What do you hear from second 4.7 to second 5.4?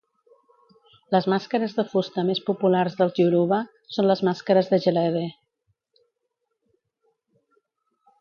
de Gelede.